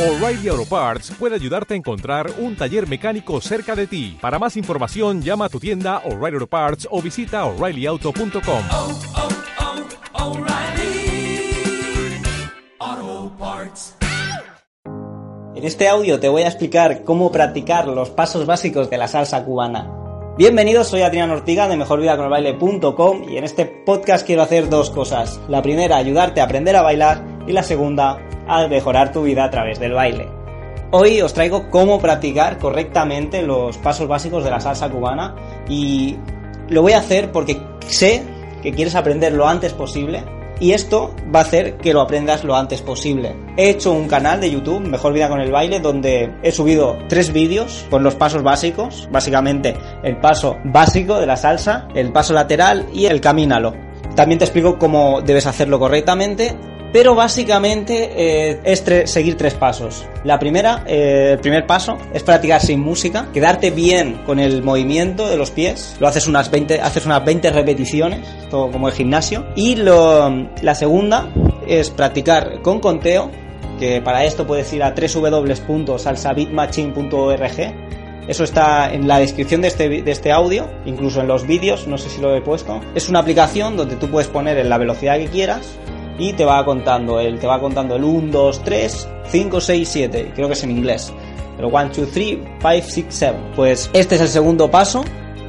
O'Reilly 0.00 0.48
Auto 0.48 0.64
Parts 0.64 1.12
puede 1.18 1.34
ayudarte 1.34 1.74
a 1.74 1.76
encontrar 1.76 2.30
un 2.38 2.56
taller 2.56 2.88
mecánico 2.88 3.38
cerca 3.42 3.76
de 3.76 3.86
ti. 3.86 4.16
Para 4.18 4.38
más 4.38 4.56
información, 4.56 5.20
llama 5.20 5.44
a 5.44 5.48
tu 5.50 5.60
tienda 5.60 5.98
O'Reilly 6.06 6.36
Auto 6.36 6.46
Parts 6.46 6.88
o 6.90 7.02
visita 7.02 7.44
oreillyauto.com. 7.44 8.62
oh, 8.72 8.98
oh, 12.80 13.32
Parts. 13.38 13.96
En 15.54 15.64
este 15.64 15.86
audio 15.86 16.18
te 16.18 16.30
voy 16.30 16.44
a 16.44 16.48
explicar 16.48 17.04
cómo 17.04 17.30
practicar 17.30 17.86
los 17.86 18.08
pasos 18.08 18.46
básicos 18.46 18.88
de 18.88 18.96
la 18.96 19.06
salsa 19.06 19.44
cubana. 19.44 19.92
Bienvenidos, 20.38 20.88
soy 20.88 21.02
Adrián 21.02 21.30
Ortiga 21.30 21.68
de 21.68 21.76
mejorvidaconelbaile.com 21.76 23.28
y 23.28 23.36
en 23.36 23.44
este 23.44 23.66
podcast 23.66 24.26
quiero 24.26 24.40
hacer 24.40 24.70
dos 24.70 24.88
cosas. 24.88 25.38
La 25.50 25.60
primera, 25.60 25.98
ayudarte 25.98 26.40
a 26.40 26.44
aprender 26.44 26.74
a 26.76 26.80
bailar 26.80 27.22
y 27.46 27.52
la 27.52 27.62
segunda, 27.62 28.29
a 28.50 28.66
mejorar 28.68 29.12
tu 29.12 29.22
vida 29.22 29.44
a 29.44 29.50
través 29.50 29.78
del 29.78 29.92
baile. 29.92 30.28
Hoy 30.92 31.20
os 31.20 31.32
traigo 31.32 31.70
cómo 31.70 32.00
practicar 32.00 32.58
correctamente 32.58 33.42
los 33.42 33.78
pasos 33.78 34.08
básicos 34.08 34.42
de 34.42 34.50
la 34.50 34.60
salsa 34.60 34.90
cubana 34.90 35.36
y 35.68 36.16
lo 36.68 36.82
voy 36.82 36.92
a 36.92 36.98
hacer 36.98 37.30
porque 37.30 37.62
sé 37.86 38.24
que 38.60 38.72
quieres 38.72 38.96
aprender 38.96 39.32
lo 39.32 39.46
antes 39.46 39.72
posible 39.72 40.24
y 40.58 40.72
esto 40.72 41.14
va 41.34 41.38
a 41.38 41.42
hacer 41.42 41.78
que 41.78 41.94
lo 41.94 42.00
aprendas 42.00 42.44
lo 42.44 42.56
antes 42.56 42.82
posible. 42.82 43.34
He 43.56 43.70
hecho 43.70 43.92
un 43.92 44.08
canal 44.08 44.40
de 44.40 44.50
YouTube, 44.50 44.80
Mejor 44.80 45.12
Vida 45.12 45.28
con 45.28 45.40
el 45.40 45.52
Baile, 45.52 45.80
donde 45.80 46.34
he 46.42 46.52
subido 46.52 46.98
tres 47.08 47.32
vídeos 47.32 47.86
con 47.88 48.02
los 48.02 48.16
pasos 48.16 48.42
básicos, 48.42 49.08
básicamente 49.10 49.74
el 50.02 50.18
paso 50.18 50.58
básico 50.64 51.18
de 51.18 51.26
la 51.26 51.36
salsa, 51.36 51.88
el 51.94 52.12
paso 52.12 52.34
lateral 52.34 52.86
y 52.92 53.06
el 53.06 53.20
camínalo. 53.20 53.74
También 54.14 54.38
te 54.38 54.44
explico 54.44 54.76
cómo 54.76 55.22
debes 55.22 55.46
hacerlo 55.46 55.78
correctamente 55.78 56.56
pero 56.92 57.14
básicamente 57.14 58.10
eh, 58.16 58.60
es 58.64 58.84
tre 58.84 59.06
seguir 59.06 59.36
tres 59.36 59.54
pasos. 59.54 60.04
La 60.24 60.38
primera, 60.38 60.84
eh, 60.86 61.30
el 61.32 61.38
primer 61.38 61.66
paso 61.66 61.96
es 62.12 62.22
practicar 62.22 62.60
sin 62.60 62.80
música, 62.80 63.28
quedarte 63.32 63.70
bien 63.70 64.20
con 64.26 64.38
el 64.38 64.62
movimiento 64.62 65.26
de 65.28 65.36
los 65.36 65.50
pies. 65.50 65.96
Lo 66.00 66.08
haces 66.08 66.26
unas 66.26 66.50
20, 66.50 66.80
haces 66.80 67.04
unas 67.06 67.24
20 67.24 67.50
repeticiones, 67.50 68.28
todo 68.50 68.70
como 68.70 68.88
el 68.88 68.94
gimnasio. 68.94 69.46
Y 69.54 69.76
la 69.76 70.74
segunda 70.74 71.32
es 71.66 71.90
practicar 71.90 72.60
con 72.62 72.80
conteo, 72.80 73.30
que 73.78 74.00
para 74.02 74.24
esto 74.24 74.46
puedes 74.46 74.72
ir 74.72 74.82
a 74.82 74.94
www.salsabeatmachine.org. 74.94 77.90
Eso 78.28 78.44
está 78.44 78.92
en 78.92 79.08
la 79.08 79.18
descripción 79.18 79.62
de 79.62 79.68
este, 79.68 79.88
de 79.88 80.10
este 80.10 80.30
audio, 80.30 80.68
incluso 80.84 81.22
en 81.22 81.28
los 81.28 81.46
vídeos, 81.46 81.86
no 81.86 81.96
sé 81.98 82.08
si 82.10 82.20
lo 82.20 82.36
he 82.36 82.42
puesto. 82.42 82.80
Es 82.94 83.08
una 83.08 83.20
aplicación 83.20 83.76
donde 83.76 83.96
tú 83.96 84.08
puedes 84.08 84.28
poner 84.28 84.58
en 84.58 84.68
la 84.68 84.78
velocidad 84.78 85.16
que 85.16 85.26
quieras 85.26 85.78
y 86.20 86.34
te 86.34 86.44
va 86.44 86.64
contando 86.64 87.18
el, 87.18 87.38
te 87.38 87.46
va 87.46 87.58
contando 87.58 87.96
el 87.96 88.04
1, 88.04 88.30
2, 88.30 88.62
3, 88.62 89.08
5, 89.26 89.60
6, 89.60 89.88
7, 89.88 90.32
creo 90.34 90.46
que 90.46 90.52
es 90.52 90.62
en 90.62 90.70
inglés. 90.70 91.12
Pero 91.56 91.68
1, 91.68 91.90
2, 91.96 92.10
3, 92.12 92.38
5, 92.60 92.80
6, 92.86 93.06
7. 93.08 93.38
Pues 93.56 93.90
este 93.94 94.14
es 94.16 94.20
el 94.20 94.28
segundo 94.28 94.70
paso. 94.70 95.02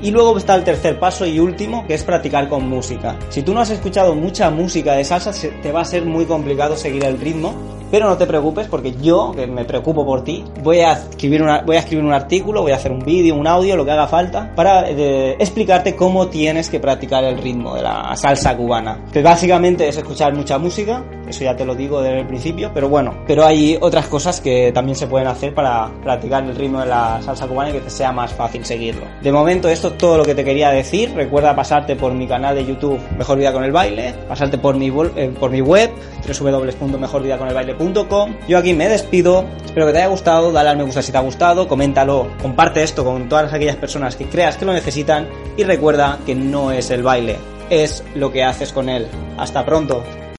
Y 0.00 0.12
luego 0.12 0.38
está 0.38 0.54
el 0.54 0.62
tercer 0.62 1.00
paso 1.00 1.26
y 1.26 1.40
último, 1.40 1.84
que 1.86 1.94
es 1.94 2.04
practicar 2.04 2.48
con 2.48 2.68
música. 2.68 3.18
Si 3.30 3.42
tú 3.42 3.52
no 3.52 3.60
has 3.60 3.70
escuchado 3.70 4.14
mucha 4.14 4.48
música 4.48 4.92
de 4.92 5.02
salsa, 5.02 5.32
te 5.32 5.72
va 5.72 5.80
a 5.80 5.84
ser 5.84 6.04
muy 6.04 6.24
complicado 6.24 6.76
seguir 6.76 7.04
el 7.04 7.18
ritmo. 7.18 7.77
Pero 7.90 8.08
no 8.08 8.16
te 8.16 8.26
preocupes 8.26 8.66
porque 8.68 8.92
yo, 8.92 9.32
que 9.34 9.46
me 9.46 9.64
preocupo 9.64 10.04
por 10.04 10.22
ti, 10.24 10.44
voy 10.62 10.80
a 10.80 10.92
escribir, 10.92 11.42
una, 11.42 11.62
voy 11.62 11.76
a 11.76 11.80
escribir 11.80 12.04
un 12.04 12.12
artículo, 12.12 12.62
voy 12.62 12.72
a 12.72 12.76
hacer 12.76 12.92
un 12.92 13.00
vídeo, 13.00 13.34
un 13.34 13.46
audio, 13.46 13.76
lo 13.76 13.84
que 13.84 13.92
haga 13.92 14.06
falta, 14.06 14.52
para 14.54 14.88
eh, 14.90 15.36
explicarte 15.38 15.96
cómo 15.96 16.28
tienes 16.28 16.68
que 16.68 16.80
practicar 16.80 17.24
el 17.24 17.38
ritmo 17.38 17.74
de 17.74 17.82
la 17.82 18.14
salsa 18.16 18.56
cubana. 18.56 19.04
Que 19.12 19.22
básicamente 19.22 19.88
es 19.88 19.96
escuchar 19.96 20.34
mucha 20.34 20.58
música, 20.58 21.04
eso 21.28 21.44
ya 21.44 21.56
te 21.56 21.64
lo 21.64 21.74
digo 21.74 22.02
desde 22.02 22.20
el 22.20 22.26
principio, 22.26 22.70
pero 22.72 22.88
bueno, 22.88 23.14
pero 23.26 23.44
hay 23.44 23.76
otras 23.80 24.06
cosas 24.06 24.40
que 24.40 24.72
también 24.72 24.96
se 24.96 25.06
pueden 25.06 25.28
hacer 25.28 25.54
para 25.54 25.90
practicar 26.02 26.44
el 26.44 26.56
ritmo 26.56 26.80
de 26.80 26.86
la 26.86 27.20
salsa 27.22 27.46
cubana 27.46 27.70
y 27.70 27.74
que 27.74 27.80
te 27.80 27.90
sea 27.90 28.12
más 28.12 28.32
fácil 28.32 28.64
seguirlo. 28.64 29.06
De 29.22 29.32
momento 29.32 29.68
esto 29.68 29.88
es 29.88 29.98
todo 29.98 30.18
lo 30.18 30.24
que 30.24 30.34
te 30.34 30.44
quería 30.44 30.70
decir, 30.70 31.12
recuerda 31.14 31.54
pasarte 31.54 31.96
por 31.96 32.12
mi 32.12 32.26
canal 32.26 32.54
de 32.54 32.64
YouTube 32.64 33.00
Mejor 33.16 33.38
Vida 33.38 33.52
con 33.52 33.64
el 33.64 33.72
Baile, 33.72 34.14
pasarte 34.28 34.58
por 34.58 34.76
mi, 34.76 34.92
eh, 35.16 35.32
por 35.38 35.50
mi 35.50 35.60
web 35.60 35.90
www.mejorvidaconelbaile.com 36.26 38.34
yo 38.48 38.58
aquí 38.58 38.74
me 38.74 38.88
despido, 38.88 39.44
espero 39.64 39.86
que 39.86 39.92
te 39.92 39.98
haya 39.98 40.08
gustado, 40.08 40.52
dale 40.52 40.70
al 40.70 40.76
me 40.76 40.84
gusta 40.84 41.02
si 41.02 41.12
te 41.12 41.18
ha 41.18 41.22
gustado, 41.22 41.68
coméntalo, 41.68 42.28
comparte 42.40 42.82
esto 42.82 43.04
con 43.04 43.28
todas 43.28 43.52
aquellas 43.52 43.76
personas 43.76 44.16
que 44.16 44.26
creas 44.26 44.56
que 44.56 44.64
lo 44.64 44.72
necesitan 44.72 45.28
y 45.56 45.64
recuerda 45.64 46.18
que 46.24 46.34
no 46.34 46.72
es 46.72 46.90
el 46.90 47.02
baile, 47.02 47.36
es 47.70 48.04
lo 48.14 48.30
que 48.30 48.44
haces 48.44 48.72
con 48.72 48.88
él. 48.88 49.06
Hasta 49.36 49.64
pronto. 49.64 50.02